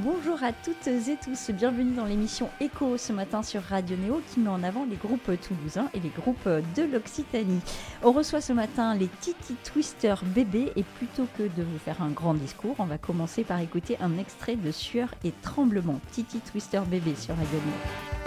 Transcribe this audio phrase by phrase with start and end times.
[0.00, 4.38] Bonjour à toutes et tous, bienvenue dans l'émission Echo ce matin sur Radio Néo qui
[4.38, 7.60] met en avant les groupes toulousains et les groupes de l'Occitanie.
[8.04, 12.10] On reçoit ce matin les Titi Twister bébés et plutôt que de vous faire un
[12.10, 15.98] grand discours, on va commencer par écouter un extrait de Sueur et Tremblement.
[16.12, 18.17] Titi Twister bébé sur Radio Néo.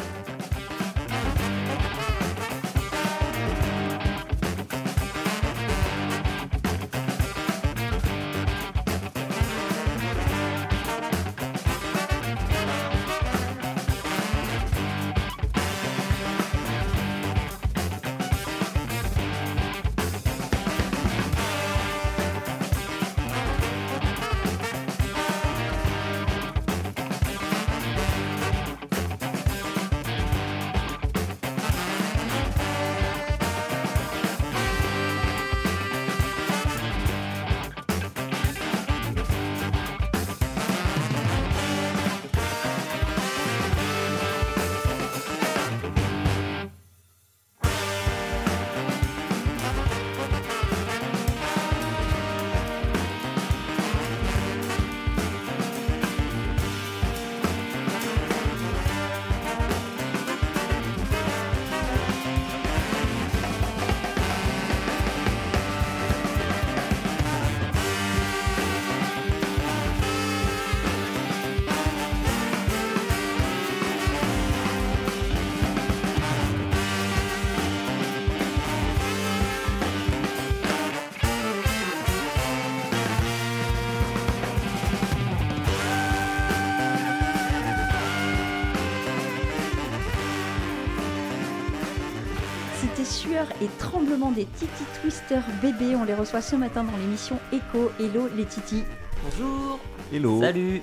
[93.32, 95.96] Sueur et Tremblement des Titi Twister bébés.
[95.96, 97.90] On les reçoit ce matin dans l'émission Echo.
[97.98, 98.84] Hello les Titi.
[99.24, 99.80] Bonjour.
[100.12, 100.82] Hello Salut.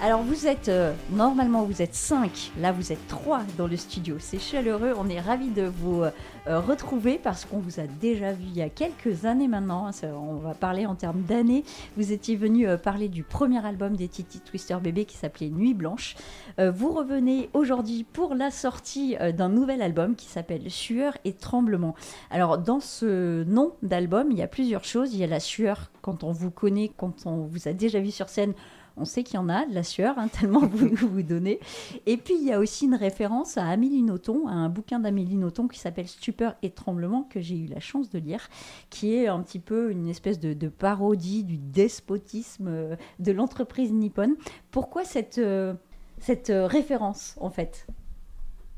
[0.00, 4.14] Alors vous êtes, euh, normalement vous êtes 5, là vous êtes 3 dans le studio.
[4.20, 6.10] C'est chaleureux, on est ravis de vous euh,
[6.46, 9.90] retrouver parce qu'on vous a déjà vu il y a quelques années maintenant.
[10.04, 11.64] on va parler en termes d'années.
[11.96, 15.74] Vous étiez venu euh, parler du premier album des Titi Twister bébés qui s'appelait Nuit
[15.74, 16.14] Blanche.
[16.58, 21.94] Vous revenez aujourd'hui pour la sortie d'un nouvel album qui s'appelle Sueur et Tremblement.
[22.30, 25.14] Alors dans ce nom d'album, il y a plusieurs choses.
[25.14, 28.10] Il y a la sueur quand on vous connaît, quand on vous a déjà vu
[28.10, 28.54] sur scène.
[28.98, 31.60] On sait qu'il y en a de la sueur, hein, tellement vous vous donnez.
[32.06, 35.36] Et puis il y a aussi une référence à Amélie Nothomb, à un bouquin d'Amélie
[35.36, 38.48] Nothomb qui s'appelle Stupeur et Tremblement, que j'ai eu la chance de lire,
[38.90, 43.92] qui est un petit peu une espèce de, de parodie du despotisme euh, de l'entreprise
[43.92, 44.34] nippone.
[44.70, 45.74] Pourquoi cette, euh,
[46.18, 47.86] cette euh, référence en fait?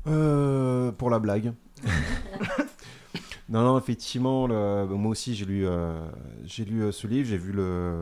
[0.07, 1.53] Euh, pour la blague.
[3.51, 5.93] non, non, effectivement, le- moi aussi j'ai lu, euh,
[6.45, 7.93] j'ai lu euh, ce livre, j'ai vu le.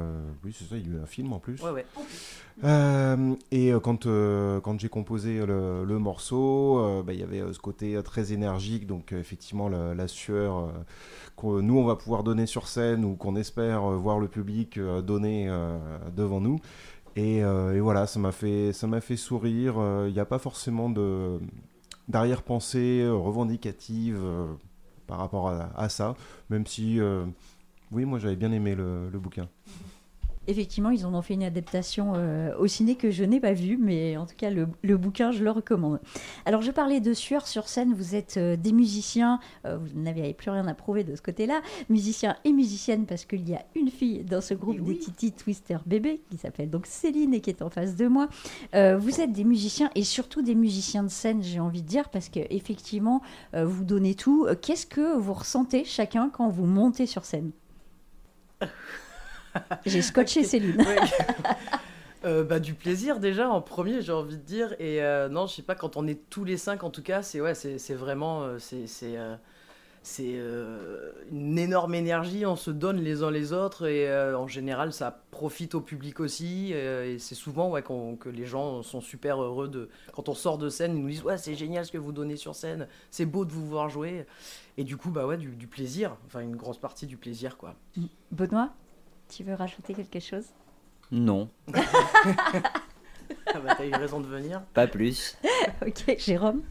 [0.45, 1.61] Oui, c'est ça, il y a eu un film en plus.
[1.61, 1.85] Ouais, ouais.
[2.63, 7.99] Euh, et quand, quand j'ai composé le, le morceau, bah, il y avait ce côté
[8.03, 10.71] très énergique, donc effectivement la, la sueur
[11.37, 15.49] que nous on va pouvoir donner sur scène ou qu'on espère voir le public donner
[16.15, 16.59] devant nous.
[17.15, 19.75] Et, et voilà, ça m'a fait, ça fait sourire.
[20.07, 21.39] Il n'y a pas forcément de
[22.09, 24.19] d'arrière-pensée revendicative
[25.09, 26.15] par rapport à, ça,
[26.51, 27.25] même si, euh,
[27.91, 29.49] oui, moi j'avais bien aimé le, le bouquin.
[30.47, 33.77] Effectivement, ils en ont fait une adaptation euh, au ciné que je n'ai pas vue,
[33.77, 35.99] mais en tout cas, le, le bouquin, je le recommande.
[36.45, 37.93] Alors, je parlais de sueur sur scène.
[37.93, 41.61] Vous êtes euh, des musiciens, euh, vous n'avez plus rien à prouver de ce côté-là,
[41.89, 45.77] musiciens et musiciennes, parce qu'il y a une fille dans ce groupe des Titi Twister
[45.85, 48.27] bébés, qui s'appelle donc Céline et qui est en face de moi.
[48.73, 52.29] Vous êtes des musiciens et surtout des musiciens de scène, j'ai envie de dire, parce
[52.29, 53.21] que effectivement,
[53.53, 54.47] euh, vous donnez tout.
[54.61, 57.51] Qu'est-ce que vous ressentez chacun quand vous montez sur scène?
[59.85, 60.85] J'ai scotché Céline.
[62.25, 64.73] Euh, bah, du plaisir déjà en premier j'ai envie de dire.
[64.79, 67.21] Et euh, non je sais pas quand on est tous les cinq en tout cas
[67.21, 68.57] c'est ouais c'est vraiment euh,
[70.03, 70.39] c'est
[71.31, 72.45] une énorme énergie.
[72.45, 76.73] On se donne les uns les autres et en général ça profite au public aussi.
[76.73, 80.67] Et c'est souvent ouais que les gens sont super heureux de quand on sort de
[80.67, 82.89] scène ils nous disent ouais c'est génial ce que vous donnez sur scène.
[83.11, 84.25] C'est beau de vous voir jouer.
[84.77, 86.17] Et du coup bah ouais du, du plaisir.
[86.25, 87.75] Enfin une grosse partie du plaisir quoi.
[88.31, 88.73] Benoît,
[89.29, 90.45] tu veux rajouter quelque chose?
[91.11, 91.49] Non,
[93.53, 95.37] ah bah t'as eu raison de venir pas plus.
[95.85, 96.61] Ok, Jérôme?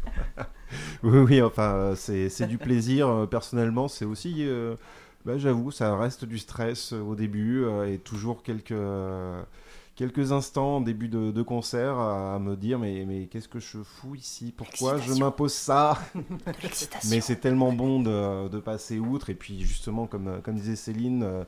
[1.02, 3.08] Oui, oui, enfin, euh, c'est c'est du plaisir.
[3.08, 4.76] euh, Personnellement, c'est aussi, euh,
[5.24, 9.42] bah, j'avoue, ça reste du stress euh, au début euh, et toujours quelques, euh,
[9.98, 14.14] quelques instants en début de, concert à, me dire mais, mais qu'est-ce que je fous
[14.14, 14.54] ici?
[14.56, 15.98] Pourquoi je m'impose ça?
[17.10, 19.28] Mais c'est tellement bon de, passer outre.
[19.28, 21.44] Et puis justement, comme, comme disait Céline, euh,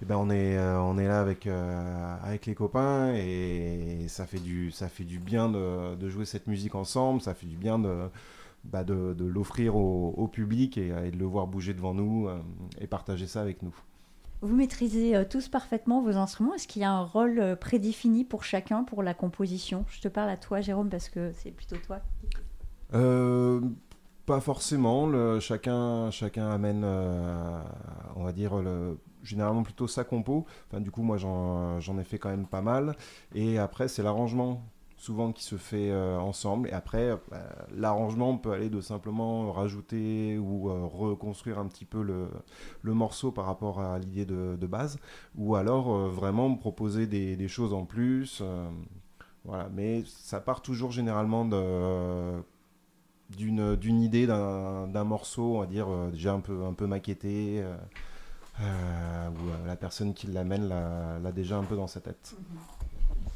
[0.00, 4.24] eh ben on, est, euh, on est là avec, euh, avec les copains et ça
[4.24, 7.20] fait du, ça fait du bien de, jouer cette musique ensemble.
[7.20, 8.08] Ça fait du bien de,
[8.64, 12.30] bah de, l'offrir au, public et, et, de le voir bouger devant nous
[12.80, 13.74] et partager ça avec nous.
[14.42, 16.54] Vous maîtrisez euh, tous parfaitement vos instruments.
[16.54, 19.84] Est-ce qu'il y a un rôle euh, prédéfini pour chacun pour la composition?
[19.88, 22.00] Je te parle à toi, Jérôme, parce que c'est plutôt toi.
[22.94, 23.60] Euh,
[24.24, 25.10] pas forcément.
[25.40, 30.46] chacun, amène, on va dire, le, généralement plutôt sa compo.
[30.68, 32.96] Enfin, du coup, moi, j'en ai fait quand même pas mal.
[33.34, 34.62] Et après, c'est l'arrangement
[35.00, 36.68] souvent qui se fait euh, ensemble.
[36.68, 37.16] Et après, euh,
[37.74, 42.28] l'arrangement peut aller de simplement rajouter ou euh, reconstruire un petit peu le,
[42.94, 44.98] morceau par rapport à l'idée de, base,
[45.36, 48.42] ou alors vraiment proposer des, choses en plus.
[49.44, 51.46] voilà, mais ça part toujours généralement
[53.30, 57.64] d'une idée d'un morceau, on va dire déjà un peu, un peu maquetté,
[58.58, 62.34] où la personne qui l'amène l'a déjà un peu dans sa tête.
[62.36, 62.79] Mm-hmm.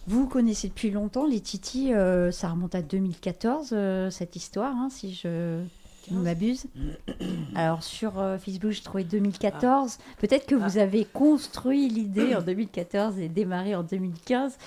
[0.07, 4.89] Vous connaissez depuis longtemps les Titi, euh, ça remonte à 2014 euh, cette histoire, hein,
[4.91, 5.63] si je
[6.11, 6.67] ne m'abuse.
[7.55, 9.97] Alors sur euh, Facebook, j'ai trouvé 2014.
[10.19, 10.83] Peut-être que vous ah.
[10.83, 14.59] avez construit l'idée en 2014 et démarré en 2015.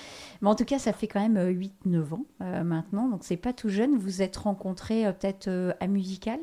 [0.42, 2.24] Mais en tout cas, ça fait quand même 8-9 ans
[2.64, 3.96] maintenant, donc c'est pas tout jeune.
[3.96, 6.40] Vous êtes rencontrés peut-être à Musical?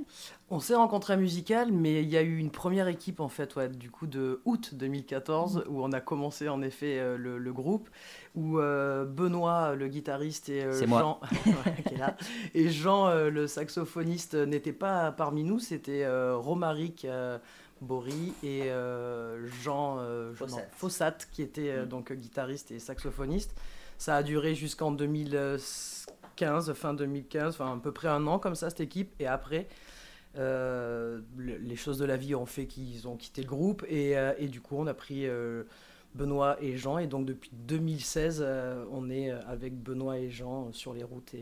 [0.50, 3.56] On s'est rencontrés à Musical, mais il y a eu une première équipe en fait,
[3.56, 7.90] ouais, du coup de août 2014, où on a commencé en effet le, groupe
[8.36, 11.20] où euh, Benoît, le guitariste, et euh, Jean,
[12.54, 15.60] et Jean, euh, le saxophoniste, n'étaient pas parmi nous.
[15.60, 17.08] C'était Romaric
[17.82, 18.70] Bory et
[19.64, 20.00] Jean
[20.74, 21.18] Fossat.
[21.32, 21.86] qui était mm.
[21.88, 23.56] donc guitariste et saxophoniste.
[23.98, 28.70] Ça a duré jusqu'en 2015, fin 2015, enfin à peu près un an comme ça
[28.70, 29.14] cette équipe.
[29.20, 29.68] Et après,
[30.38, 34.62] les choses de la vie ont fait qu'ils ont quitté le groupe et, et, du
[34.62, 35.28] coup on a pris
[36.16, 36.98] Benoît et Jean.
[36.98, 41.34] Et donc depuis 2016, euh, on est euh, avec Benoît et Jean sur les routes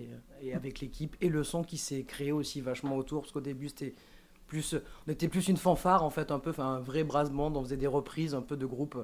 [0.41, 1.15] et, avec l'équipe.
[1.21, 3.93] Et le son qui s'est créé aussi vachement autour, parce qu'au début c'était
[4.47, 4.75] plus,
[5.07, 7.53] on était plus une fanfare en fait, un peu, enfin un vrai brass band.
[7.55, 8.97] On faisait des reprises un peu de groupes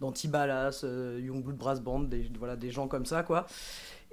[0.00, 3.46] d'Antibalas, euh, Youngblood Brass Band, des, voilà, des gens comme ça quoi.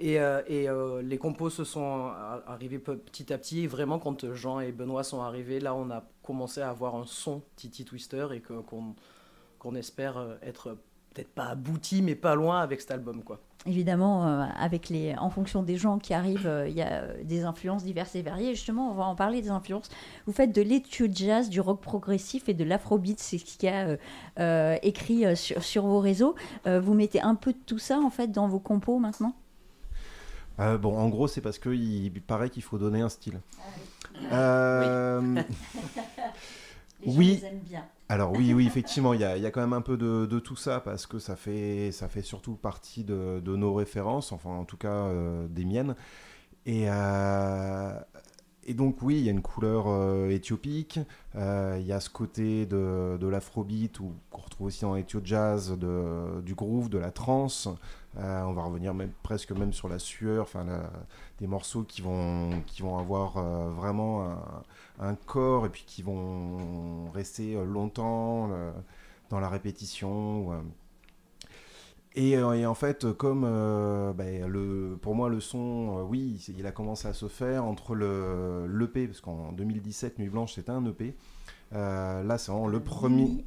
[0.04, 0.68] Et, et
[1.02, 2.10] les compos se sont
[2.46, 3.62] arrivés petit à petit.
[3.62, 7.06] Et vraiment, quand Jean et Benoît sont arrivés, là, on a commencé à avoir un
[7.06, 10.76] son Titi Twister et qu'on espère être
[11.12, 13.40] peut-être pas abouti, mais pas loin avec cet album, quoi.
[13.64, 17.22] Évidemment, euh, avec les, en fonction des gens qui arrivent, euh, il y a euh,
[17.22, 18.56] des influences diverses et variées.
[18.56, 19.88] justement, on va en parler des influences.
[20.26, 23.72] Vous faites de l'étude jazz, du rock progressif et de l'afrobeat, c'est ce qu'il y
[23.72, 26.34] a écrit sur, sur, vos réseaux.
[26.66, 29.34] vous mettez un peu de tout ça, en fait, dans vos compos maintenant?
[30.80, 33.40] Bon, en gros, c'est parce qu'il paraît qu'il faut donner un style.
[34.30, 35.40] Ah oui.
[37.06, 37.42] oui.
[37.68, 37.84] bien.
[38.12, 41.06] Alors oui, oui, effectivement, il y, a, quand même un peu de, tout ça parce
[41.06, 45.48] que ça fait, ça fait surtout partie de, nos références, enfin en tout cas euh,
[45.48, 45.96] des miennes.
[46.66, 47.98] Et, euh,
[48.64, 51.00] et donc oui, il y a une couleur euh, éthiopique,
[51.34, 53.96] il y a ce côté de, de l'afrobeat
[54.30, 55.74] qu'on retrouve aussi dans l'éthio jazz,
[56.44, 57.66] du groove, de la trance.
[58.16, 60.66] On va revenir presque même sur la sueur, enfin
[61.38, 62.62] des morceaux qui vont,
[62.98, 64.36] avoir vraiment
[64.98, 68.72] un corps et puis qui vont rester euh, longtemps euh,
[69.30, 70.52] dans la répétition.
[70.52, 70.60] Euh.
[72.14, 73.40] Et, en fait, comme
[74.14, 79.06] ben, pour moi le son, oui, il a commencé à se faire entre le l'EP,
[79.06, 81.16] parce qu'en 2017, Nuit Blanche, c'était un EP.
[81.72, 83.44] Là, c'est vraiment le premier,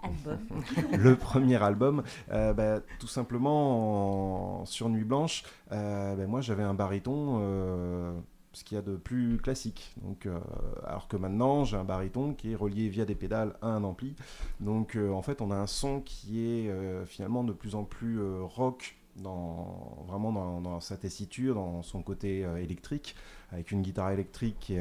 [0.98, 2.03] le premier album.
[2.29, 8.15] Ben, tout simplement, sur Nuit Blanche, ben, moi j'avais un baryton
[8.55, 9.94] ce qu'il y a de plus classique.
[10.01, 10.39] Donc, euh,
[10.86, 14.15] alors que maintenant, j'ai un baryton qui est relié via des pédales à un ampli.
[14.60, 17.84] Donc, euh, en fait, on a un son qui est euh, finalement de plus en
[17.84, 23.15] plus rock, dans, vraiment dans, sa tessiture, dans son côté électrique,
[23.51, 24.74] avec une guitare électrique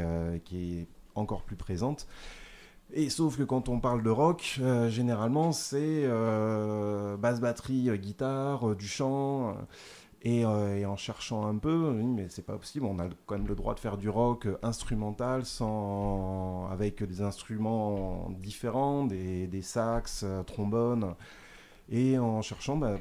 [0.45, 2.09] qui, est encore plus présente.
[2.97, 6.07] Et sauf que quand on parle de rock, généralement, c'est
[7.19, 9.57] basse batterie, guitare, du chant.
[10.27, 13.55] Euh, et, en cherchant un peu, mais c'est pas possible, on a quand même le
[13.55, 21.15] droit de faire du rock instrumental sans, avec des instruments différents, des, sax, euh, trombones.
[21.91, 22.97] Et en cherchant, bah,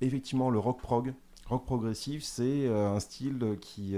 [0.00, 1.14] effectivement, le rock prog.
[1.48, 3.94] Rock progressif, c'est euh, un style qui,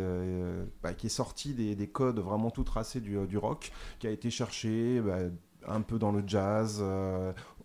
[0.83, 4.11] bah, qui est sorti des, des, codes vraiment tout tracés du, du, rock, qui a
[4.11, 5.19] été cherché bah,
[5.67, 6.83] un peu dans le jazz,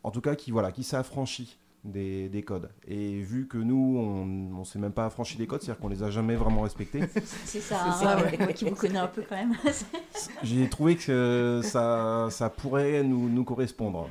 [0.04, 2.70] en tout cas qui, voilà, qui s'est affranchi des, des codes.
[2.88, 4.26] Et vu que nous, on
[4.60, 7.26] ne s'est même pas affranchi des codes, c'est-à-dire qu'on les a jamais vraiment respectés, C'est
[7.26, 8.38] ça, C'est ça, hein, ouais.
[8.38, 9.56] moi qui vous connais un peu quand même.
[10.44, 14.10] j'ai trouvé que ça, ça pourrait nous, nous correspondre.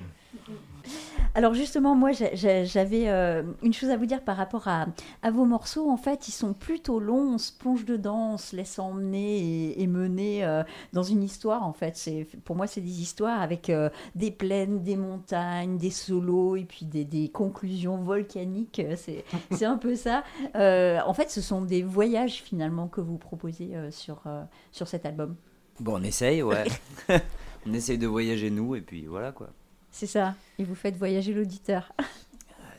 [1.34, 4.86] Alors justement, moi j'avais euh, une chose à vous dire par rapport à,
[5.22, 5.90] à vos morceaux.
[5.90, 9.82] En fait, ils sont plutôt longs, on se plonge dedans, on se laisse emmener et,
[9.82, 10.62] et mener euh,
[10.92, 11.66] dans une histoire.
[11.66, 15.90] En fait, c'est pour moi c'est des histoires avec euh, des plaines, des montagnes, des
[15.90, 18.82] solos et puis des, des conclusions volcaniques.
[18.96, 20.24] C'est c'est un peu ça.
[20.56, 24.88] Euh, en fait, ce sont des voyages finalement que vous proposez euh, sur euh, sur
[24.88, 25.36] cet album.
[25.80, 26.64] Bon, on essaye, ouais.
[27.66, 29.48] on essaye de voyager nous, et puis voilà quoi.
[29.92, 30.34] C'est ça.
[30.58, 31.92] Et vous faites voyager l'auditeur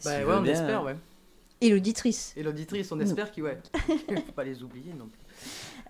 [0.03, 0.95] Bah veut ouais, on bien, espère, ouais.
[1.61, 2.33] et l'auditrice.
[2.35, 3.59] Et l'auditrice, on espère qu'il ouais.
[4.25, 5.19] Faut pas les oublier non plus.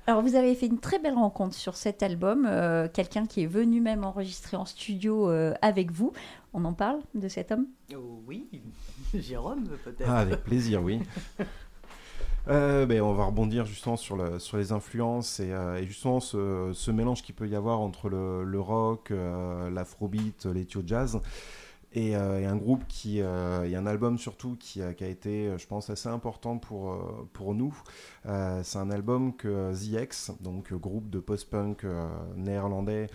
[0.06, 2.46] Alors, vous avez fait une très belle rencontre sur cet album.
[2.46, 6.12] euh, Quelqu'un qui est venu même enregistrer en studio euh, avec vous.
[6.54, 7.68] On en parle de cet homme?
[7.96, 8.46] Oh, oui,
[9.14, 10.10] Jérôme peut-être.
[10.10, 11.00] Ah, avec plaisir, oui.
[12.50, 16.74] Euh, ben, on va rebondir justement sur, le- sur les influences et, euh, justement ce,
[16.92, 21.22] mélange qu'il peut y avoir entre le, rock, euh, l'afrobeat, l'ethio-jazz
[21.94, 25.90] et, euh, et un groupe qui, et un album surtout qui, a- été, je pense,
[25.90, 26.98] assez important pour,
[27.56, 27.74] nous.
[28.26, 31.86] C'est un album que The X, donc groupe de post-punk
[32.36, 33.08] néerlandais,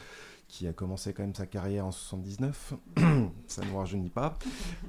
[0.49, 2.75] qui a commencé quand même sa carrière en 79,
[3.47, 4.37] ça ne nous rajeunit pas.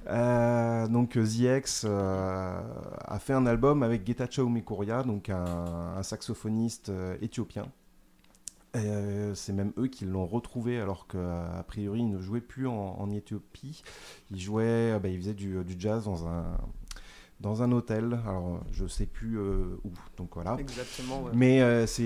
[0.08, 2.62] Euh, donc euh, The X euh,
[3.06, 7.68] a fait un album avec Getachew Mikuria, donc un, saxophoniste éthiopien.
[8.74, 13.84] C'est même eux qui l'ont retrouvé alors qu'a priori il ne jouait plus en, Éthiopie.
[14.32, 16.58] Il jouait, bah, il faisait du jazz dans un,
[17.40, 18.20] dans un hôtel.
[18.28, 19.92] Alors je sais plus euh, où.
[20.18, 20.58] Donc voilà.
[20.60, 21.32] Exactement, ouais.
[21.34, 22.04] Mais euh, c'est,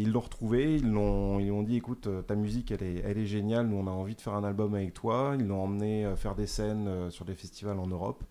[0.00, 3.18] ils l'ont retrouvé, ils l'ont, ils ont dit écoute, euh, ta musique elle est, elle
[3.18, 5.34] est géniale, nous on a envie de faire un album avec toi.
[5.38, 8.22] Ils l'ont emmené faire des scènes sur des festivals en Europe.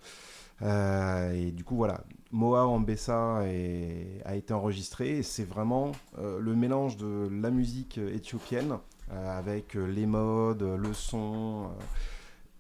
[0.63, 5.23] Euh, et du coup voilà, Moa Ambessa est- a été enregistré.
[5.23, 8.77] C'est vraiment le mélange de la musique éthiopienne
[9.09, 11.69] avec les modes, le son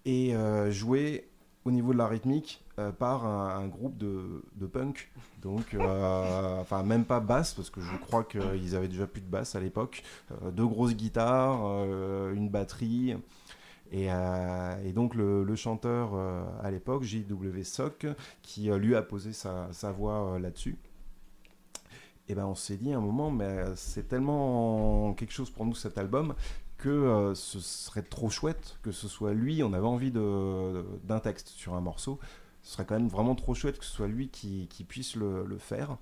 [0.05, 0.33] et
[0.69, 1.27] joué
[1.65, 5.09] au niveau de la rythmique euh, par un, groupe de, punk.
[5.41, 9.27] Donc, euh, enfin, même pas basse, parce que je crois qu'ils avaient déjà plus de
[9.27, 10.03] basse à l'époque.
[10.31, 11.59] Euh, deux grosses guitares,
[12.33, 13.15] une batterie.
[13.91, 14.09] Et,
[14.93, 16.13] donc, le, chanteur
[16.61, 17.63] à l'époque, J.W.
[17.63, 18.05] Sock,
[18.43, 20.77] qui lui a posé sa, voix là-dessus.
[22.29, 25.73] Et ben, on s'est dit à un moment, mais c'est tellement quelque chose pour nous
[25.73, 26.35] cet album
[26.77, 29.63] que ce serait trop chouette que ce soit lui.
[29.63, 32.19] On avait envie d'un texte sur un morceau.
[32.67, 35.95] Ce serait quand même vraiment trop chouette que ce soit lui qui, puisse le, faire.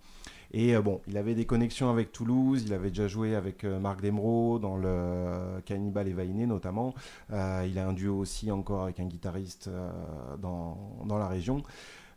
[0.52, 3.80] Et euh, bon, il avait des connexions avec Toulouse, il avait déjà joué avec euh,
[3.80, 6.96] Marc Demro dans le Cannibal et Vainé notamment.
[7.32, 9.92] Euh, il a un duo aussi encore avec un guitariste euh,
[10.38, 11.62] dans, dans la région.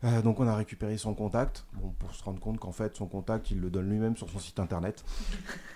[0.05, 3.05] Euh, donc on a récupéré son contact, bon, pour se rendre compte qu'en fait son
[3.05, 5.03] contact il le donne lui-même sur son site internet,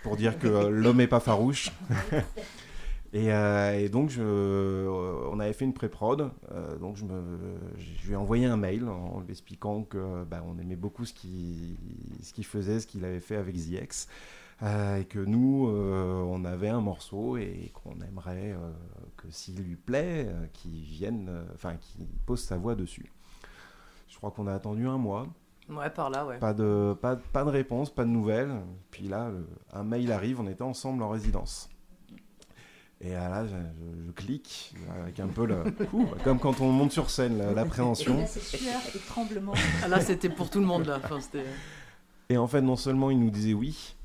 [0.02, 1.72] pour dire que euh, l'homme est pas farouche.
[3.14, 6.32] Et, euh, et donc, je, euh, on avait fait une pré-prod.
[6.52, 7.22] euh, donc, je, me,
[7.78, 11.14] je lui ai envoyé un mail en lui expliquant que bah, on aimait beaucoup ce
[11.14, 11.78] qu'il
[12.24, 14.08] ce faisait, ce qu'il avait fait avec ZX.
[14.64, 18.56] et que nous, on avait un morceau et qu'on aimerait
[19.16, 23.12] que s'il lui plaît, qu'il vienne, enfin, qu'il pose sa voix dessus.
[24.08, 25.28] Je crois qu'on a attendu un mois.
[25.70, 26.40] Ouais, par là, ouais.
[26.40, 28.54] Pas de, pas, pas de réponse, pas de nouvelles.
[28.90, 29.32] Puis là,
[29.72, 31.70] un mail arrive, on était ensemble en résidence.
[33.06, 35.58] Et là, je, je- je clique avec un peu le.
[35.94, 38.16] Ouh, comme quand on monte sur scène, la- l'appréhension.
[38.18, 39.54] Et là, c'est sueur et tremblement.
[39.84, 41.00] Ah, là, c'était pour tout le monde, là.
[41.04, 41.44] Enfin, c'était...
[42.30, 43.96] Et en fait, non seulement il nous disait oui,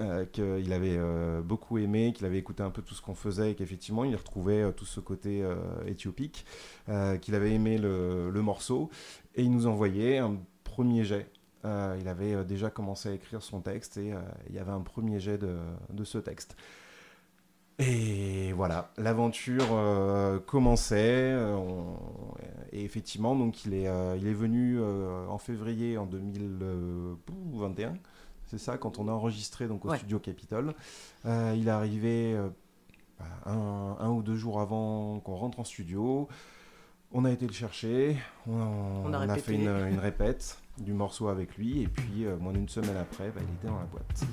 [0.00, 3.50] euh, qu'il avait euh, beaucoup aimé, qu'il avait écouté un peu tout ce qu'on faisait
[3.52, 6.46] et qu'effectivement il retrouvait euh, tout ce côté euh, éthiopique,
[6.88, 8.90] euh, qu'il avait aimé le, le morceau,
[9.34, 11.30] et il nous envoyait un premier jet.
[11.66, 14.72] Euh, il avait euh, déjà commencé à écrire son texte et euh, il y avait
[14.72, 15.56] un premier jet de,
[15.90, 16.56] de ce texte.
[17.78, 21.32] Et voilà, l'aventure euh, commençait.
[21.32, 21.98] euh, on-
[22.72, 27.94] et effectivement, donc il est, euh, il est venu euh, en février en 2021.
[28.46, 29.98] C'est ça, quand on a enregistré donc au Ouais.
[29.98, 30.74] studio Capitole.
[31.24, 32.36] Il est arrivé
[33.18, 36.28] bah, un, un ou deux jours avant qu'on rentre en studio.
[37.12, 38.16] On a été le chercher.
[38.48, 38.52] On,
[39.04, 41.82] On a on fait une, une répète du morceau avec lui.
[41.82, 44.24] Et puis, euh, moins d'une semaine après, bah, il était dans la boîte.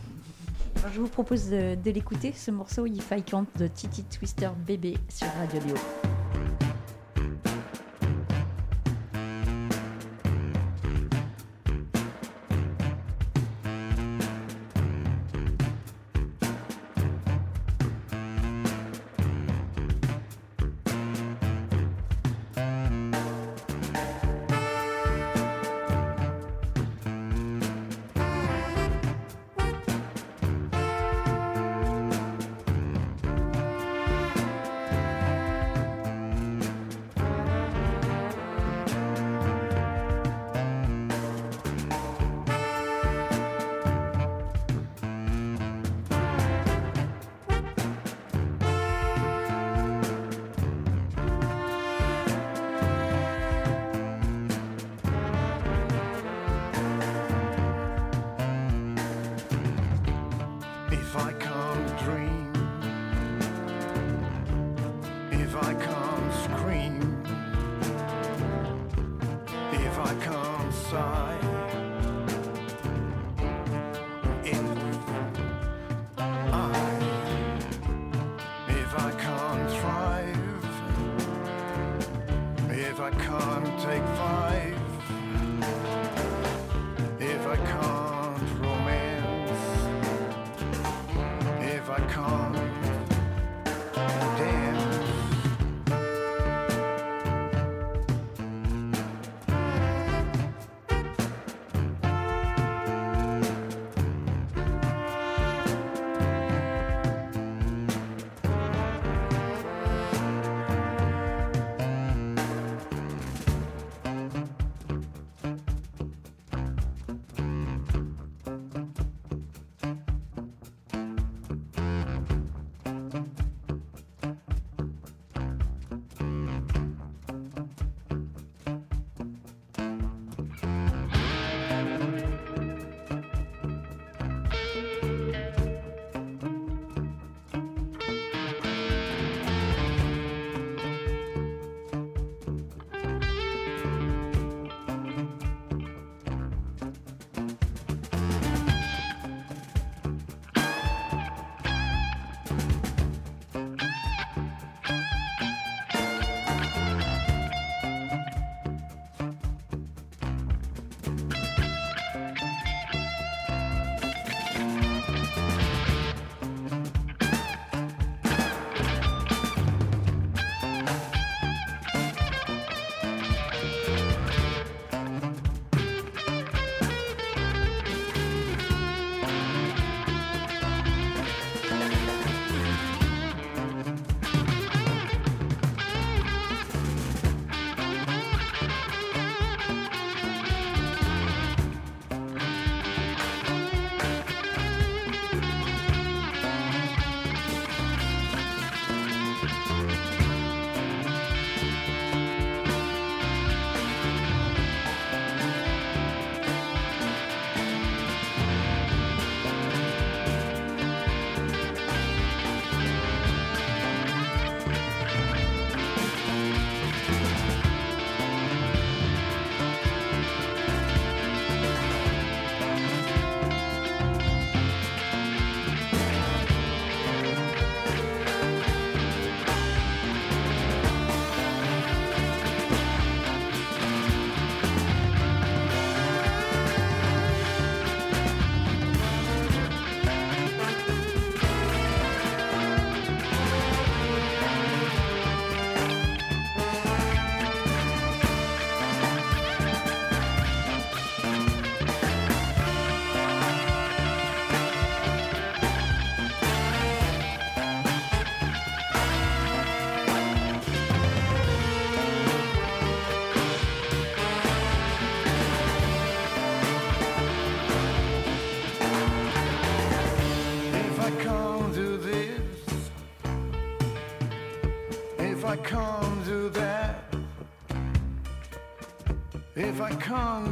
[0.94, 4.98] Je vous propose de, de l'écouter, ce morceau If I Can't de Titi Twister Bébé
[5.10, 5.76] sur Radio Léo.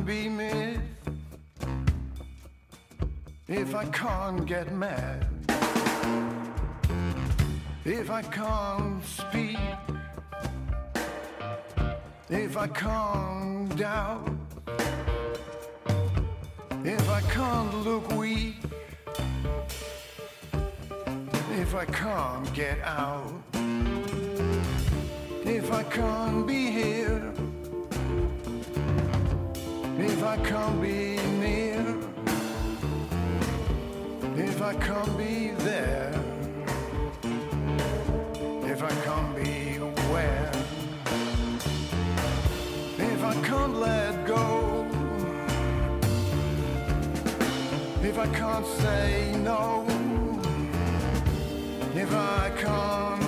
[0.06, 0.80] Be me,
[3.48, 5.26] if I can't get mad,
[7.86, 9.58] if I can't speak,
[12.30, 14.30] if I can't doubt,
[16.84, 18.56] if I can't look weak,
[21.52, 23.34] if I can't get out,
[25.46, 27.34] if I can't be here,
[30.04, 31.86] if I can't be near,
[34.36, 36.14] if I can't be there,
[38.64, 39.78] if I can't be
[40.12, 40.52] where,
[42.98, 44.88] if I can't let go,
[48.02, 49.86] if I can't say no,
[51.96, 53.21] if I can't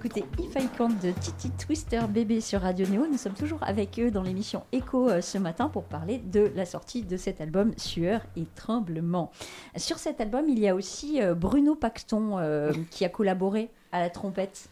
[0.00, 3.06] Vous écoutez If I Can't de Titi Twister Bébé sur Radio Néo.
[3.06, 6.64] Nous sommes toujours avec eux dans l'émission Echo euh, ce matin pour parler de la
[6.64, 9.30] sortie de cet album Sueur et Tremblement.
[9.76, 14.00] Sur cet album, il y a aussi euh, Bruno Paxton euh, qui a collaboré à
[14.00, 14.70] la trompette.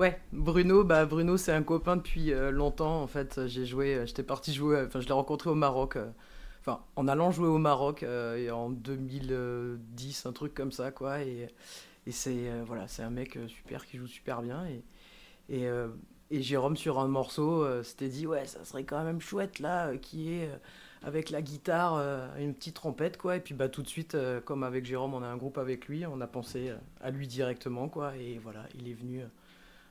[0.00, 3.46] Ouais, Bruno, bah Bruno c'est un copain depuis longtemps en fait.
[3.46, 6.10] J'ai joué, j'étais parti jouer, enfin je l'ai rencontré au Maroc, euh,
[6.60, 11.20] enfin en allant jouer au Maroc euh, et en 2010, un truc comme ça quoi.
[11.20, 11.48] Et,
[12.06, 14.82] et c'est euh, voilà, c'est un mec euh, super qui joue super bien et
[15.48, 15.88] et, euh,
[16.30, 19.88] et Jérôme sur un morceau euh, s'était dit ouais ça serait quand même chouette là
[19.88, 20.56] euh, qui est euh,
[21.02, 23.36] avec la guitare, euh, une petite trompette quoi.
[23.36, 25.86] Et puis bah tout de suite, euh, comme avec Jérôme, on a un groupe avec
[25.86, 28.16] lui, on a pensé euh, à lui directement quoi.
[28.16, 29.20] Et voilà, il est venu.
[29.20, 29.26] euh,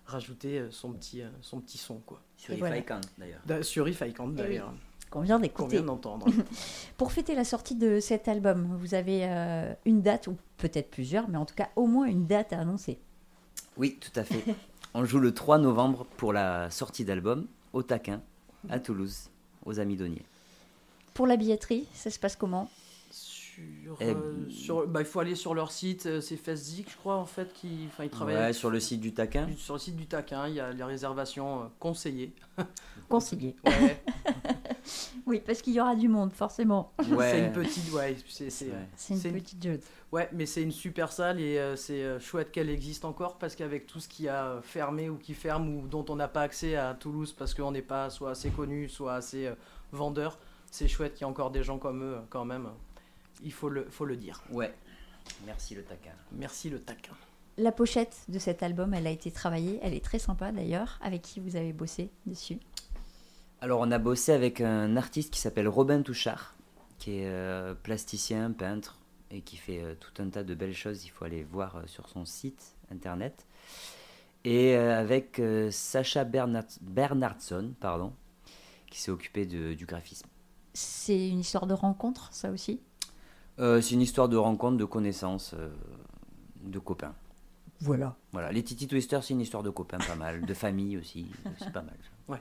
[0.06, 2.20] rajouter euh, son petit, euh, son petit son quoi.
[2.36, 2.78] Sur If voilà.
[2.78, 3.42] I Can't, d'ailleurs.
[3.46, 4.36] Da- Sur If I Can't, oui.
[4.36, 4.74] d'ailleurs,
[5.14, 5.76] Qu'on vient qu'on d'écouter.
[5.78, 6.26] vient d'entendre.
[6.98, 11.30] Pour fêter la sortie de cet album, vous avez euh, une date, ou peut-être plusieurs,
[11.30, 12.98] mais en tout cas au moins une date à annoncer.
[13.78, 14.44] Oui, tout à fait.
[14.96, 18.22] On joue le 3 novembre pour la sortie d'album au Taquin,
[18.70, 19.30] à Toulouse,
[19.68, 20.26] aux Amis Doniers.
[21.14, 22.68] Pour la billetterie, ça se passe comment?
[23.12, 26.98] Sur, Eh, euh, sur, bah, il faut aller sur leur site, euh, c'est Festzik, je
[26.98, 29.48] crois, en fait, qui, enfin, ils travaillent Ouais, sur le site du Taquin.
[29.58, 32.34] sur le site du Taquin, il y a les réservations euh, conseillées.
[33.10, 33.56] Conseillé.
[33.66, 34.02] Ouais.
[35.26, 36.92] Oui, parce qu'il y aura du monde, forcément.
[37.10, 37.32] Ouais.
[37.32, 38.88] C'est une petite, ouais, c'est, c'est- Ouais.
[38.96, 39.80] C'est une petite jeune.
[40.12, 43.56] ouais, mais c'est une super salle et euh, c'est euh, chouette qu'elle existe encore parce
[43.56, 46.76] qu'avec tout ce qui a fermé ou qui ferme ou dont on n'a pas accès
[46.76, 49.56] à Toulouse parce qu'on n'est pas soit assez connu, soit assez euh,
[49.92, 50.38] vendeur,
[50.72, 52.68] c'est chouette qu'il y ait encore des gens comme eux quand même.
[53.44, 54.42] Il faut le, faut le dire.
[54.52, 54.74] Ouais.
[55.46, 56.12] Merci le taquin.
[56.34, 57.14] Merci le taquin.
[57.58, 59.80] La pochette de cet album, elle a été travaillée.
[59.84, 60.98] Elle est très sympa d'ailleurs.
[61.04, 62.58] Avec qui vous avez bossé dessus
[63.64, 66.54] Alors, on a bossé avec un artiste qui s'appelle Robin Touchard,
[67.00, 69.00] qui est euh, plasticien, peintre,
[69.32, 71.06] et qui fait euh, tout un tas de belles choses.
[71.06, 73.46] Il faut aller voir euh, sur son site internet.
[74.44, 78.12] Et euh, avec euh, Sacha Bernard- Bernardson, pardon,
[78.92, 80.28] qui s'est occupé de- du graphisme.
[80.74, 82.82] C'est une histoire de rencontre, ça aussi?
[83.60, 85.70] Euh, c'est une histoire de rencontre, de connaissances, euh,
[86.64, 87.16] de copains.
[87.80, 88.18] Voilà.
[88.34, 90.46] Voilà, les Titi Twister, c'est une histoire de copains, pas mal.
[90.46, 91.28] De famille aussi,
[91.60, 91.96] c'est pas mal.
[92.02, 92.40] ça.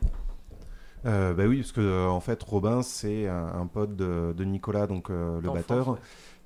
[1.04, 4.44] Euh, bah oui, parce que euh, en fait, Robin, c'est un, un pote de, de
[4.44, 5.88] Nicolas, donc euh, le batteur.
[5.88, 5.98] ouais.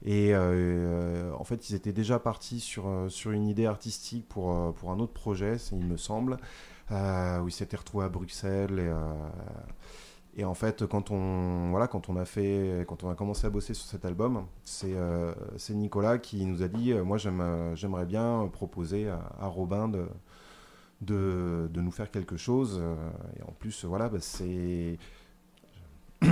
[0.04, 4.90] Et euh, en fait, ils étaient déjà partis sur, sur une idée artistique pour, pour
[4.90, 6.38] un autre projet, il me semble,
[6.90, 8.78] euh, où ils s'étaient retrouvés à Bruxelles.
[8.78, 9.28] Et, euh,
[10.36, 13.50] et en fait, quand on, voilà, quand, on a fait, quand on a commencé à
[13.50, 14.94] bosser sur cet album, c'est
[15.56, 20.06] c'est Nicolas qui nous a dit Moi, j'aime, j'aimerais bien proposer à, à Robin de,
[21.00, 22.78] de, de nous faire quelque chose.
[22.82, 22.96] euh,
[23.38, 24.98] Et en plus, voilà, bah, c'est.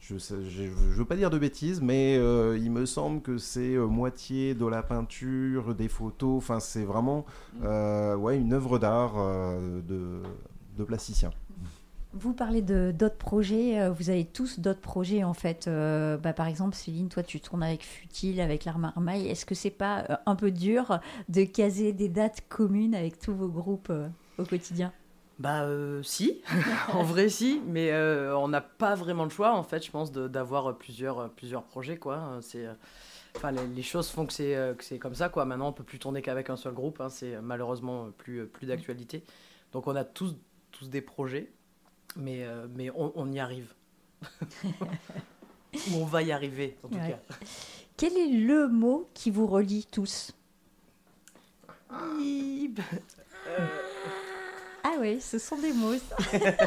[0.00, 3.86] Je ne veux pas dire de bêtises, mais euh, il me semble que c'est euh,
[3.86, 6.38] moitié de la peinture, des photos.
[6.38, 7.26] Enfin, c'est vraiment
[7.62, 10.22] euh, ouais, une œuvre d'art euh, de,
[10.78, 11.30] de plasticien.
[12.18, 15.68] Vous parlez de d'autres projets, euh, vous avez tous d'autres projets en fait.
[15.68, 18.80] Euh, bah, par exemple, Céline, toi tu tournes avec Futile, avec l'Art.
[19.14, 23.32] Est-ce que c'est pas euh, un peu dur de caser des dates communes avec tous
[23.32, 23.92] vos groupes
[24.36, 24.92] au quotidien?
[25.38, 25.68] Bah
[26.02, 26.42] si,
[26.92, 27.94] en vrai si, mais
[28.32, 32.40] on n'a pas vraiment le choix en fait, je pense, d'avoir plusieurs, plusieurs projets quoi.
[32.56, 32.74] Euh,
[33.36, 35.44] enfin les, choses font que c'est, que c'est comme ça quoi.
[35.44, 39.22] Maintenant on peut plus tourner qu'avec un seul groupe, hein, c'est malheureusement plus, plus d'actualité.
[39.70, 40.34] Donc on a tous,
[40.72, 41.52] tous des projets,
[42.16, 43.72] mais, euh, mais on, on y arrive.
[44.64, 47.10] Ou on va y arriver en tout Ouais.
[47.10, 47.36] cas.
[47.96, 50.32] Quel est le mot qui vous relie tous
[52.20, 52.80] Ib.
[54.84, 55.94] Ah oui, ce sont des mots.
[55.98, 56.16] ça.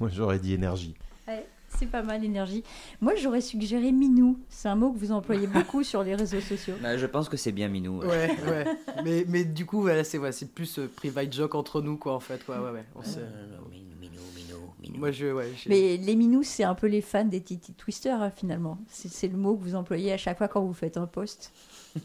[0.00, 0.94] Moi, j'aurais dit énergie.
[1.28, 1.46] Ouais,
[1.78, 2.62] c'est pas mal l'énergie.
[3.00, 4.38] Moi j'aurais suggéré minou.
[4.48, 6.74] C'est un mot que vous employez beaucoup sur les réseaux sociaux.
[6.82, 8.00] Bah, je pense que c'est bien Minou.
[8.00, 8.06] ouais.
[8.06, 8.64] Ouais, ouais.
[9.04, 12.20] Mais, mais du coup, voilà, c'est, ouais, plus euh, private joke entre nous quoi en
[12.20, 12.44] fait.
[12.44, 12.60] Quoi.
[12.60, 12.84] Ouais, ouais.
[12.94, 13.22] On se- Euh,
[13.70, 14.98] Minou, Minou, Minou, Minou.
[14.98, 18.30] Moi je, ouais, Mais les minous, c'est un peu les fans des Titi Twister hein,
[18.34, 18.78] finalement.
[18.88, 21.52] C'est le mot que vous employez à chaque fois quand vous faites un post.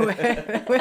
[0.00, 0.06] ouais,
[0.68, 0.80] ouais,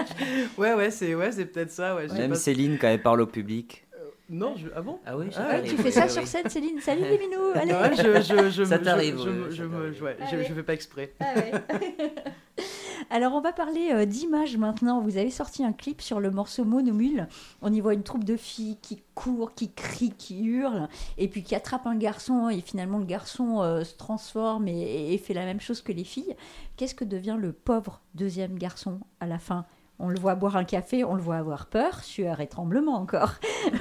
[0.58, 1.96] ouais, ouais, c'est ouais, c'est peut-être ça.
[1.96, 3.84] Ouais, Même pas- Céline, quand elle parle au public.
[4.30, 4.68] Non, je...
[4.76, 6.28] ah bon Ah oui, Ah, Tu fais ça sur oui.
[6.28, 9.64] scène, Céline Salut les minous Allez Ouais, je, je, je, Ça t'arrive, je,
[10.04, 11.14] ouais, je fais pas exprès.
[11.20, 11.34] Ah.
[13.10, 15.00] Alors on va parler euh, d'images maintenant.
[15.02, 17.28] Vous avez sorti un clip sur le morceau Monomule.
[17.62, 21.42] On y voit une troupe de filles qui courent, qui crient, qui hurlent, et puis
[21.44, 22.50] qui attrapent un garçon.
[22.50, 26.04] Et finalement le garçon euh, se transforme et, et fait la même chose que les
[26.04, 26.36] filles.
[26.76, 29.66] Qu'est-ce que devient le pauvre deuxième garçon à la fin?
[30.00, 33.34] On le voit boire un café, on le voit avoir peur, sueur et tremblement encore.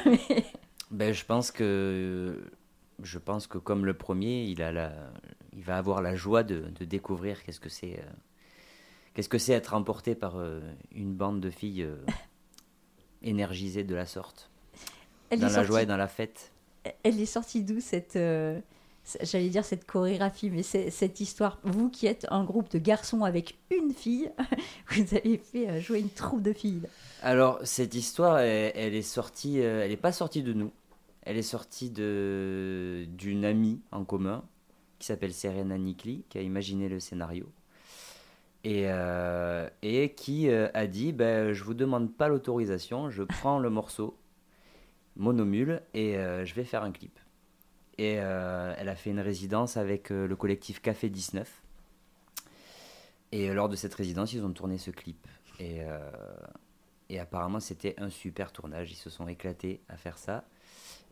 [0.93, 2.45] Ben, je pense que
[3.03, 4.93] je pense que comme le premier, il a la,
[5.53, 8.13] il va avoir la joie de, de découvrir qu'est-ce que c'est, euh,
[9.13, 10.61] qu'est-ce que c'est être emporté par euh,
[10.93, 11.97] une bande de filles euh,
[13.23, 14.49] énergisées de la sorte,
[15.31, 16.53] Elle dans la sortie- joie et dans la fête.
[17.03, 18.15] Elle est sortie d'où cette,
[19.23, 23.59] j'allais dire cette chorégraphie, mais cette histoire Vous qui êtes un groupe de garçons avec
[23.71, 24.31] une fille,
[24.91, 26.83] vous avez fait euh, jouer une troupe de filles.
[27.23, 30.73] Alors cette histoire, elle, est sortie, euh, elle n'est pas sortie de nous.
[31.23, 34.45] Elle est sortie de d'une amie en commun
[34.99, 37.47] qui s'appelle Serena Nikli, qui a imaginé le scénario
[38.63, 43.71] et, euh, et qui a dit ben, je vous demande pas l'autorisation, je prends le
[43.71, 44.17] morceau
[45.17, 47.19] monomule et je vais faire un clip.
[47.99, 51.63] Et euh, elle a fait une résidence avec euh, le collectif Café 19.
[53.33, 55.27] Et euh, lors de cette résidence, ils ont tourné ce clip.
[55.59, 55.99] Et, euh,
[57.09, 58.91] et apparemment, c'était un super tournage.
[58.93, 60.45] Ils se sont éclatés à faire ça.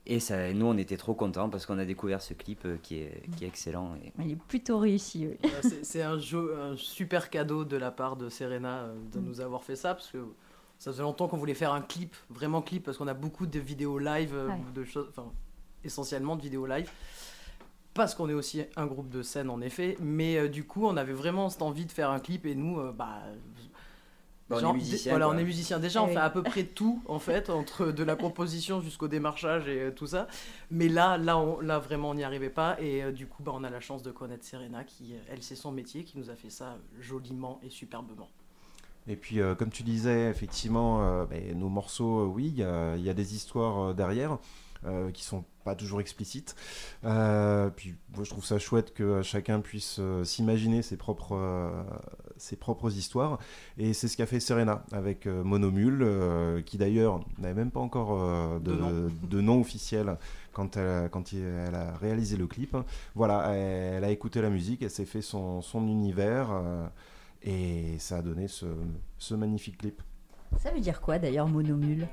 [0.07, 3.23] Et ça, nous, on était trop contents parce qu'on a découvert ce clip qui est,
[3.39, 3.95] qui est excellent.
[4.05, 5.29] Et Elle est plutôt réussie.
[5.43, 5.51] oui.
[5.83, 9.77] C'est- un, jeu, un super cadeau de la part de Serena de nous avoir fait
[9.77, 10.19] ça parce que
[10.79, 13.59] ça faisait longtemps qu'on voulait faire un clip, vraiment clip, parce qu'on a beaucoup de
[13.59, 14.59] vidéos live, Ouais.
[14.75, 15.33] de choses, enfin
[15.85, 16.91] essentiellement de vidéos live.
[17.95, 20.97] Parce qu'on est aussi un groupe de scène en effet, mais euh, du coup on
[20.97, 23.23] avait vraiment cette envie de faire un clip et nous, euh, bah,
[24.49, 25.13] Bah, on Genre, est musicien.
[25.13, 25.79] Voilà, on est musicien.
[25.79, 26.13] Déjà, on oui.
[26.13, 29.91] fait à peu près tout, en fait, entre de la composition jusqu'au démarchage et euh,
[29.91, 30.29] tout ça.
[30.71, 32.77] Mais là, là, on, là vraiment, on n'y arrivait pas.
[32.81, 35.57] Et euh, du coup, bah, on a la chance de connaître Serena, qui, elle, c'est
[35.57, 38.29] son métier, qui nous a fait ça joliment et superbement.
[39.07, 42.97] Et puis, euh, comme tu disais, effectivement, euh, ben, nos morceaux, oui, il y a,
[42.97, 44.39] il y a des histoires euh, derrière
[44.87, 46.55] euh, qui sont pas toujours explicites.
[47.05, 51.71] Euh, puis, moi, je trouve ça chouette que chacun puisse euh, s'imaginer ses propres, euh,
[52.37, 53.39] ses propres histoires.
[53.79, 57.81] Et c'est ce qu'a fait Serena avec euh, Monomule, euh, qui d'ailleurs n'avait même pas
[57.81, 59.11] encore euh, de, De nom.
[59.31, 60.19] de nom officiel
[60.53, 62.77] quand elle, quand il- elle a réalisé le clip.
[63.15, 66.49] Voilà, elle, elle a écouté la musique, elle s'est fait son, son univers.
[66.53, 66.87] euh,
[67.47, 68.65] et ça a donné ce,
[69.19, 70.01] ce magnifique clip.
[70.59, 72.07] Ça veut dire quoi d'ailleurs, monomule?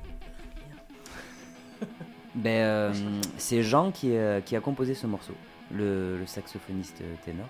[2.34, 2.92] Ben, euh,
[3.36, 5.34] c'est Jean qui, euh, qui a composé ce morceau,
[5.70, 7.48] le, le saxophoniste ténor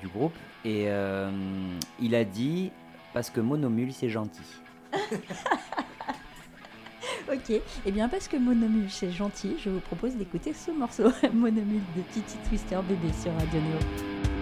[0.00, 0.34] du groupe.
[0.64, 1.30] Et euh,
[2.00, 2.70] il a dit
[3.12, 4.42] parce que monomule c'est gentil.
[7.32, 11.10] Ok, et eh bien parce que monomule c'est gentil, je vous propose d'écouter ce morceau,
[11.34, 14.35] monomule de Titi Twister bébé sur Radio Neo.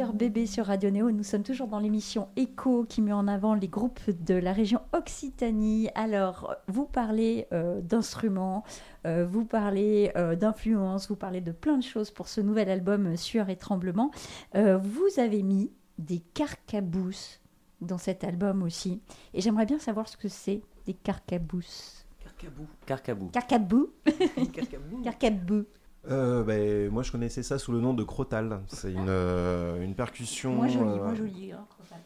[0.00, 1.10] Mister Bébé sur Radio Néo.
[1.10, 4.80] Nous sommes toujours dans l'émission Echo qui met en avant les groupes de la région
[4.94, 5.90] Occitanie.
[5.94, 8.64] Alors, vous parlez euh, d'instruments,
[9.06, 13.08] euh, vous parlez euh, d'influence, vous parlez de plein de choses pour ce nouvel album
[13.08, 14.10] euh, Sueur et Tremblement.
[14.54, 17.42] Vous avez mis des carcabousses
[17.82, 19.02] dans cet album aussi.
[19.34, 22.06] Et j'aimerais bien savoir ce que c'est des carcabousses.
[22.20, 22.66] Carcabou.
[22.86, 23.28] Carcabou.
[23.28, 23.90] Carcabou
[24.54, 25.02] Carcabou.
[25.02, 25.64] Carcabou.
[26.08, 28.60] Euh, ben, moi, je connaissais ça sous le nom de crotal.
[28.68, 30.54] C'est une, euh, une percussion.
[30.54, 31.52] Moins joli, euh, moins joli.
[31.52, 31.98] hein, Crotal.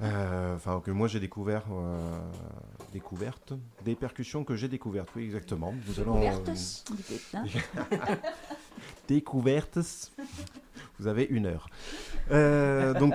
[0.56, 1.62] Enfin, que moi j'ai découvert.
[2.92, 3.52] découverte.
[3.84, 5.72] Des percussions que j'ai découvertes, oui, exactement.
[5.86, 6.16] Nous allons.
[7.34, 7.44] hein.
[9.08, 9.78] découvertes.
[10.98, 11.68] Vous avez une heure.
[12.98, 13.14] Donc,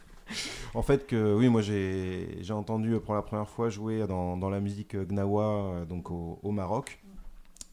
[0.74, 4.60] en fait, que, oui, moi j'ai entendu pour la première fois jouer dans, dans la
[4.60, 7.00] musique gnawa, donc au, au Maroc,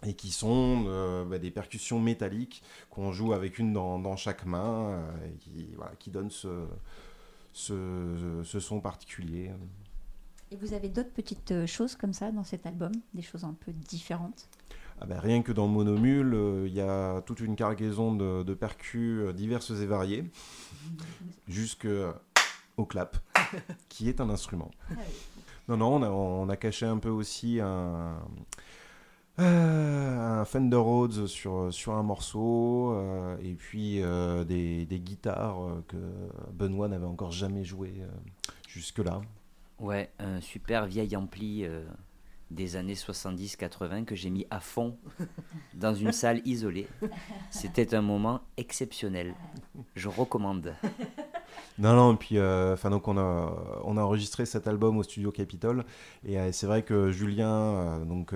[0.06, 4.46] et qui sont euh, bah, des percussions métalliques qu'on joue avec une dans, dans chaque
[4.46, 6.66] main, euh, et qui, voilà, qui donnent ce,
[7.54, 9.52] ce, ce son particulier.
[10.52, 13.56] Et vous avez d'autres petites euh, choses comme ça dans cet album, des choses un
[13.66, 14.48] peu différentes?
[15.02, 18.54] Ah ben, rien que dans Monomule, euh, il y a toute une cargaison de, de
[18.54, 20.26] percus diverses et variées,
[21.48, 23.18] jusqu'au clap,
[23.90, 24.70] qui est un instrument.
[25.68, 28.20] Non, non, on a, on a caché un peu aussi un,
[29.38, 35.84] un Fender Rhodes sur, sur un morceau, euh, et puis euh, des, des guitares euh,
[35.88, 35.98] que
[36.52, 38.08] Benoît n'avait encore jamais joué euh,
[38.68, 39.22] jusque-là.
[39.80, 41.84] Ouais, un super vieil ampli euh,
[42.52, 44.98] des années 70-80 que j'ai mis à fond
[45.74, 46.88] dans une salle isolée.
[47.50, 49.34] C'était un moment exceptionnel.
[49.96, 50.76] Je recommande.
[51.80, 53.52] Non, non, et puis euh, enfin donc on a,
[53.84, 55.84] on a enregistré cet album au studio Capitol,
[56.26, 58.34] et euh, c'est vrai que Julien, euh, donc,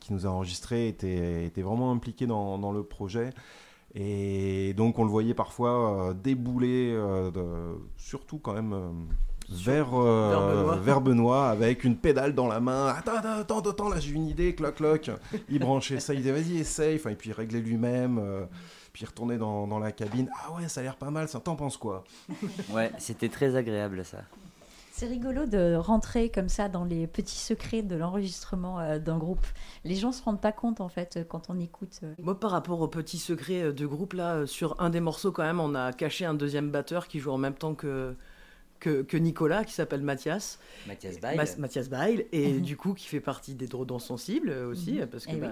[0.00, 3.30] qui nous a enregistré, était, était vraiment impliqué dans, dans le projet.
[3.94, 8.74] Et donc on le voyait parfois débouler, de- surtout quand même
[9.50, 10.76] vers, euh, vers Benoît.
[10.82, 12.88] vers Benoît, avec une pédale dans la main.
[12.88, 15.10] Attends, attends, attends, attends, là j'ai une idée, cloc, cloc.
[15.48, 18.18] Il branchait ça, il disait vas-y, essaye, enfin, et puis il réglait lui-même.
[18.18, 18.44] euh,
[18.92, 20.28] puis il retournait dans, dans la cabine.
[20.44, 22.04] Ah ouais, ça a l'air pas mal, ça t'en penses quoi?
[22.72, 24.18] Ouais, c'était très agréable ça.
[24.92, 29.46] C'est rigolo de rentrer comme ça dans les petits secrets de l'enregistrement euh, d'un groupe.
[29.84, 32.00] Les gens se rendent pas compte en fait quand on écoute.
[32.02, 32.14] euh.
[32.20, 35.44] Moi, par rapport au petit secret euh, de groupe, là, sur un des morceaux, quand
[35.44, 38.16] même, on a caché un deuxième batteur qui joue en même temps que,
[38.80, 40.58] que, que Nicolas, qui s'appelle Mathias.
[40.88, 41.36] Mathias Bail.
[41.58, 45.02] Mathias Bail, et du coup, qui fait partie des Drodons Sensibles aussi, Mhm.
[45.02, 45.48] euh, parce que Eh oui.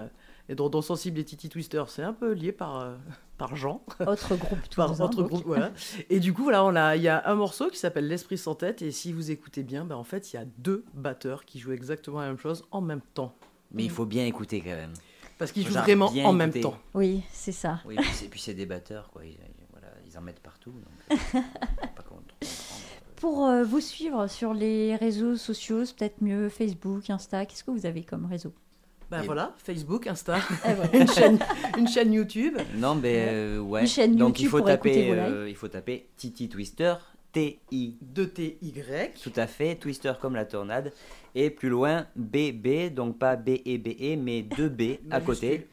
[0.47, 2.95] Bah, les Drodons Sensibles et Titi Twister, c'est un peu lié par, euh,
[3.37, 3.83] par Jean.
[4.05, 5.71] Autre groupe tout par autre groupe, voilà.
[6.09, 8.55] Et du coup, voilà, on a, il y a un morceau qui s'appelle L'Esprit sans
[8.55, 11.59] tête, et si vous écoutez bien, bah, en fait, il y a deux batteurs qui
[11.59, 13.33] jouent exactement la même chose en même temps.
[13.71, 14.93] Mais il faut bien écouter quand même.
[15.37, 16.77] Parce qu'ils jouent vraiment en même temps.
[16.93, 17.81] Oui, c'est ça.
[17.85, 19.23] Oui, puis c'est, puis c'est des batteurs, quoi.
[19.25, 19.37] Ils,
[19.71, 20.71] voilà, ils en mettent partout.
[20.71, 21.39] Donc, euh,
[21.95, 22.33] pas trop comprendre.
[23.17, 27.45] Pour euh, vous suivre sur les réseaux sociaux, c'est peut-être mieux Facebook, Insta.
[27.45, 28.53] Qu'est-ce que vous avez comme réseau?
[29.09, 30.95] Ben Et- voilà, Facebook, Insta, voilà.
[30.95, 31.39] une chaîne,
[31.77, 32.57] une chaîne YouTube.
[32.75, 33.81] Non, mais euh, ouais.
[33.81, 36.95] Une chaîne Donc il YouTube faut taper, euh, il faut taper Titi Twister,
[37.31, 39.11] T-I, 2TY.
[39.23, 40.91] tout à fait, Twister comme la tornade,
[41.35, 44.81] et plus loin BB, donc pas B E B E, mais 2 B
[45.11, 45.67] à côté.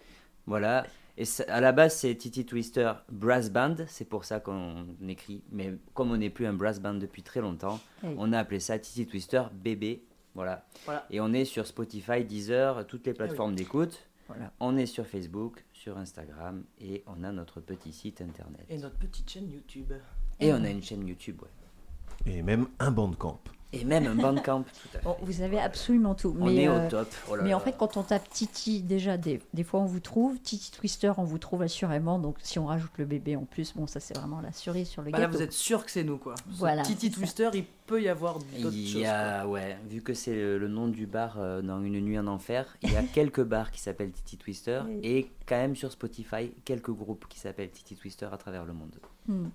[0.46, 0.86] Voilà.
[1.16, 5.42] Et ça- à la base, c'est Titi Twister Brass Band, c'est pour ça qu'on écrit.
[5.52, 8.14] Mais comme on n'est plus un brass band depuis très longtemps, oui.
[8.18, 10.00] on a appelé ça Titi Twister BB.
[10.34, 10.66] Voilà.
[10.84, 11.06] Voilà.
[11.10, 14.06] Et on est sur Spotify, Deezer, toutes les Eh plateformes d'écoute.
[14.26, 14.52] Voilà.
[14.60, 18.64] On est sur Facebook, sur Instagram et on a notre petit site internet.
[18.68, 19.92] Et notre petite chaîne YouTube.
[20.40, 22.32] Et on a une chaîne YouTube, ouais.
[22.32, 23.40] Et même un bandcamp.
[23.80, 25.04] Et même un bandcamp, tout à fait.
[25.04, 26.36] Bon, vous avez absolument tout.
[26.40, 27.08] on mais, est euh, au top.
[27.30, 30.00] Oh là Mais en fait, quand on tape Titi, déjà, des, des fois on vous
[30.00, 30.38] trouve.
[30.40, 32.18] Titi Twister, on vous trouve assurément.
[32.18, 35.02] Donc si on rajoute le bébé en plus, bon, ça c'est vraiment la cerise sur
[35.02, 35.38] le Bah là, gâteau.
[35.38, 36.34] vous êtes sûr que c'est nous, quoi.
[36.48, 37.16] Voilà, Titi ça.
[37.18, 39.00] Twister, il peut y avoir d'autres il choses.
[39.02, 42.18] y a, ouais, vu que c'est le, le nom du bar euh, dans Une nuit
[42.18, 45.00] en enfer, il y a quelques bars qui s'appellent Titi Twister Oui.
[45.02, 48.94] et quand même sur Spotify quelques groupes qui s'appellent Titi Twister à travers le monde.
[49.26, 49.48] Hmm.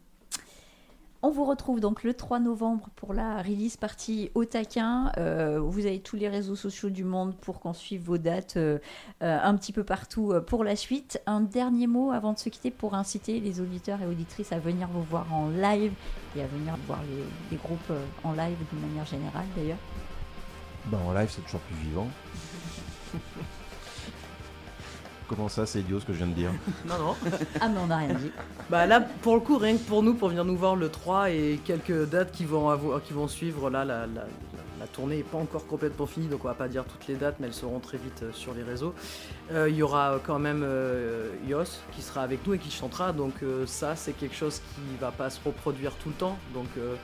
[1.22, 5.12] On vous retrouve donc le 3 novembre pour la release partie au taquin.
[5.18, 8.80] Euh, vous avez tous les réseaux sociaux du monde pour qu'on suive vos dates euh,
[9.22, 11.22] euh, un petit peu partout pour la suite.
[11.26, 14.88] Un dernier mot avant de se quitter pour inciter les auditeurs et auditrices à venir
[14.88, 15.92] vous voir en live
[16.38, 17.92] et à venir voir les, les groupes
[18.24, 19.78] en live d'une manière générale d'ailleurs.
[20.86, 22.08] Ben, en live, c'est toujours plus vivant.
[25.30, 26.50] Comment ça, c'est idiot ce que je viens de dire
[26.88, 27.16] Non, non.
[27.62, 28.32] Ah mais on n'a rien dit.
[28.70, 31.30] Bah là, pour le coup, rien que pour nous, pour venir nous voir le 3
[31.30, 34.26] et quelques dates qui vont, avoir, qui vont suivre là, la, la-
[34.80, 37.36] la tournée n'est pas encore complètement finie, donc on va pas dire toutes les dates,
[37.42, 38.94] mais elles seront très vite euh, sur les réseaux.
[39.52, 42.72] Euh, Il y aura euh, quand même euh, Yos qui sera avec nous et qui
[42.72, 46.38] chantera, donc euh, ça c'est quelque chose qui va pas se reproduire tout le temps,
[46.54, 46.96] donc euh,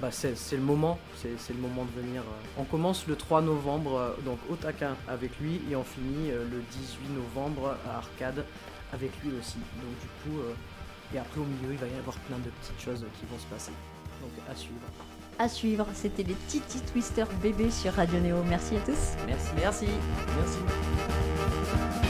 [0.00, 2.22] bah, c'est c'est le moment, c'est c'est le moment de venir.
[2.22, 2.60] euh.
[2.60, 6.44] On commence le 3 novembre euh, donc au Taquin avec lui et on finit euh,
[6.50, 8.44] le 18 novembre à Arcade
[8.92, 9.58] avec lui aussi.
[9.80, 10.38] Donc du coup,
[11.14, 13.46] et après au milieu il va y avoir plein de petites choses qui vont se
[13.46, 13.72] passer.
[14.20, 14.80] Donc à suivre.
[15.38, 18.42] À suivre, c'était les Titi Twister bébés sur Radio Néo.
[18.48, 19.16] Merci à tous.
[19.26, 19.48] Merci.
[19.56, 19.86] Merci,
[20.36, 22.01] merci.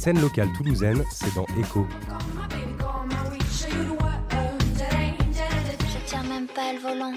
[0.00, 1.86] Scène locale toulousaine, c'est dans Echo.
[5.90, 7.12] Je tiens même pas le volant.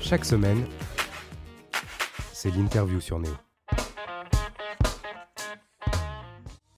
[0.00, 0.66] Chaque semaine,
[2.32, 3.30] c'est l'interview sur Néo.